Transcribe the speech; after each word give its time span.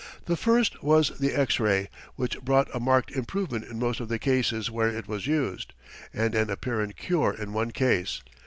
The 0.25 0.35
first 0.35 0.81
was 0.81 1.09
the 1.19 1.31
x 1.35 1.59
ray, 1.59 1.87
which 2.15 2.41
brought 2.41 2.73
a 2.75 2.79
marked 2.79 3.11
improvement 3.11 3.65
in 3.65 3.77
most 3.77 3.99
of 3.99 4.09
the 4.09 4.17
cases 4.17 4.71
where 4.71 4.89
it 4.89 5.07
was 5.07 5.27
used, 5.27 5.75
and 6.11 6.33
an 6.33 6.49
apparent 6.49 6.97
cure 6.97 7.35
in 7.39 7.53
one 7.53 7.69
case. 7.69 8.23